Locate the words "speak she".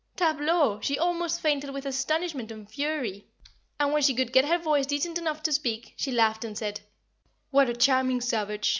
5.53-6.11